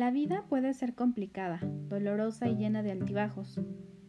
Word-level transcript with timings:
La 0.00 0.10
vida 0.10 0.46
puede 0.48 0.72
ser 0.72 0.94
complicada, 0.94 1.60
dolorosa 1.90 2.48
y 2.48 2.56
llena 2.56 2.82
de 2.82 2.90
altibajos. 2.90 3.60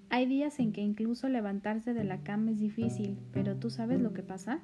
Hay 0.10 0.26
días 0.26 0.58
en 0.62 0.72
que 0.72 0.80
incluso 0.80 1.28
levantarse 1.28 1.94
de 1.94 2.06
la 2.06 2.24
cama 2.24 2.52
es 2.52 2.60
difícil, 2.62 3.20
pero 3.34 3.58
¿tú 3.58 3.70
sabes 3.70 4.00
lo 4.00 4.14
que 4.14 4.24
pasa? 4.24 4.62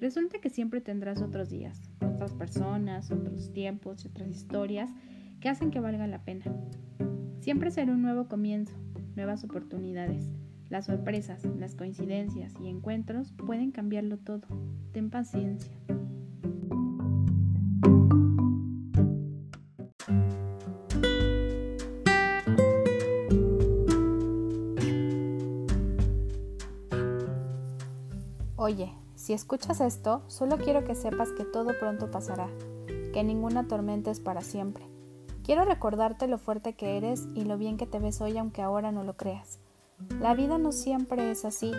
Resulta 0.00 0.40
que 0.40 0.50
siempre 0.50 0.80
tendrás 0.80 1.22
otros 1.22 1.50
días, 1.50 1.88
otras 2.04 2.34
personas, 2.34 3.12
otros 3.12 3.52
tiempos 3.52 4.04
y 4.04 4.08
otras 4.08 4.28
historias 4.28 4.90
que 5.38 5.48
hacen 5.48 5.70
que 5.70 5.78
valga 5.78 6.08
la 6.08 6.24
pena. 6.24 6.46
Siempre 7.38 7.70
será 7.70 7.92
un 7.92 8.02
nuevo 8.02 8.26
comienzo, 8.26 8.74
nuevas 9.14 9.44
oportunidades. 9.44 10.32
Las 10.68 10.86
sorpresas, 10.86 11.44
las 11.44 11.76
coincidencias 11.76 12.54
y 12.60 12.66
encuentros 12.66 13.30
pueden 13.34 13.70
cambiarlo 13.70 14.18
todo. 14.18 14.48
Ten 14.90 15.10
paciencia. 15.10 15.70
Oye, 28.58 28.90
si 29.16 29.34
escuchas 29.34 29.82
esto, 29.82 30.22
solo 30.28 30.56
quiero 30.56 30.82
que 30.82 30.94
sepas 30.94 31.30
que 31.32 31.44
todo 31.44 31.78
pronto 31.78 32.10
pasará, 32.10 32.48
que 33.12 33.22
ninguna 33.22 33.68
tormenta 33.68 34.10
es 34.10 34.18
para 34.18 34.40
siempre. 34.40 34.86
Quiero 35.44 35.66
recordarte 35.66 36.26
lo 36.26 36.38
fuerte 36.38 36.72
que 36.72 36.96
eres 36.96 37.28
y 37.34 37.44
lo 37.44 37.58
bien 37.58 37.76
que 37.76 37.86
te 37.86 37.98
ves 37.98 38.22
hoy 38.22 38.38
aunque 38.38 38.62
ahora 38.62 38.92
no 38.92 39.04
lo 39.04 39.14
creas. 39.14 39.58
La 40.20 40.34
vida 40.34 40.56
no 40.56 40.72
siempre 40.72 41.30
es 41.30 41.44
así 41.44 41.70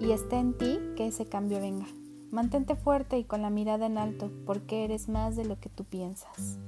y 0.00 0.10
está 0.10 0.40
en 0.40 0.58
ti 0.58 0.80
que 0.96 1.06
ese 1.06 1.26
cambio 1.26 1.60
venga. 1.60 1.86
Mantente 2.32 2.74
fuerte 2.74 3.16
y 3.16 3.22
con 3.22 3.40
la 3.40 3.50
mirada 3.50 3.86
en 3.86 3.96
alto 3.96 4.32
porque 4.46 4.84
eres 4.84 5.08
más 5.08 5.36
de 5.36 5.44
lo 5.44 5.60
que 5.60 5.68
tú 5.68 5.84
piensas. 5.84 6.58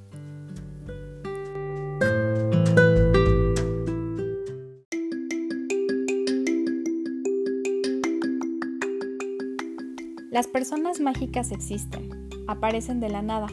Las 10.33 10.47
personas 10.47 10.98
mágicas 10.98 11.52
existen, 11.52 12.30
aparecen 12.47 13.00
de 13.00 13.11
la 13.11 13.20
nada. 13.20 13.48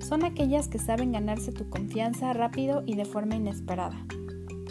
Son 0.00 0.24
aquellas 0.24 0.66
que 0.66 0.80
saben 0.80 1.12
ganarse 1.12 1.52
tu 1.52 1.70
confianza 1.70 2.32
rápido 2.32 2.82
y 2.84 2.96
de 2.96 3.04
forma 3.04 3.36
inesperada. 3.36 4.04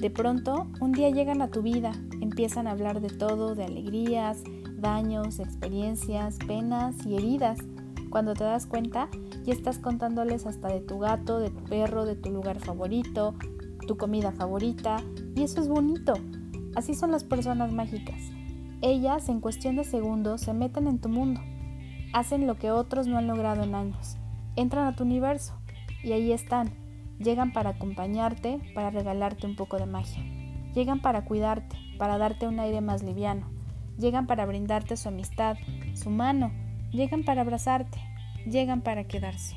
De 0.01 0.09
pronto, 0.09 0.67
un 0.81 0.91
día 0.91 1.11
llegan 1.11 1.41
a 1.41 1.51
tu 1.51 1.61
vida, 1.61 1.93
empiezan 2.19 2.67
a 2.67 2.71
hablar 2.71 2.99
de 2.99 3.07
todo, 3.07 3.55
de 3.55 3.63
alegrías, 3.63 4.43
daños, 4.75 5.39
experiencias, 5.39 6.39
penas 6.45 7.05
y 7.05 7.15
heridas. 7.15 7.59
Cuando 8.09 8.33
te 8.33 8.43
das 8.43 8.65
cuenta, 8.65 9.07
ya 9.45 9.53
estás 9.53 9.79
contándoles 9.79 10.45
hasta 10.45 10.67
de 10.67 10.81
tu 10.81 10.99
gato, 10.99 11.39
de 11.39 11.51
tu 11.51 11.63
perro, 11.63 12.05
de 12.05 12.17
tu 12.17 12.31
lugar 12.31 12.59
favorito, 12.59 13.33
tu 13.87 13.95
comida 13.95 14.33
favorita, 14.33 14.97
y 15.37 15.43
eso 15.43 15.61
es 15.61 15.69
bonito. 15.69 16.15
Así 16.75 16.95
son 16.95 17.11
las 17.11 17.23
personas 17.23 17.71
mágicas. 17.71 18.19
Ellas, 18.87 19.29
en 19.29 19.41
cuestión 19.41 19.77
de 19.77 19.83
segundos, 19.83 20.41
se 20.41 20.53
meten 20.53 20.85
en 20.85 20.99
tu 20.99 21.09
mundo, 21.09 21.41
hacen 22.13 22.45
lo 22.45 22.59
que 22.59 22.69
otros 22.69 23.07
no 23.07 23.17
han 23.17 23.25
logrado 23.25 23.63
en 23.63 23.73
años, 23.73 24.17
entran 24.55 24.85
a 24.85 24.95
tu 24.95 25.05
universo. 25.05 25.55
Y 26.03 26.11
ahí 26.11 26.31
están, 26.31 26.69
llegan 27.17 27.51
para 27.51 27.71
acompañarte, 27.71 28.59
para 28.75 28.91
regalarte 28.91 29.47
un 29.47 29.55
poco 29.55 29.79
de 29.79 29.87
magia, 29.87 30.23
llegan 30.75 31.01
para 31.01 31.25
cuidarte, 31.25 31.75
para 31.97 32.19
darte 32.19 32.47
un 32.47 32.59
aire 32.59 32.79
más 32.79 33.01
liviano, 33.01 33.49
llegan 33.97 34.27
para 34.27 34.45
brindarte 34.45 34.97
su 34.97 35.07
amistad, 35.07 35.57
su 35.95 36.11
mano, 36.11 36.51
llegan 36.91 37.23
para 37.23 37.41
abrazarte, 37.41 37.97
llegan 38.45 38.81
para 38.81 39.05
quedarse. 39.05 39.55